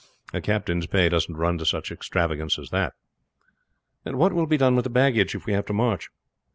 [0.33, 2.93] A captain's pay doesn't run to such extravagance as that."
[4.03, 6.09] "What will be done with the baggage if we have to march?"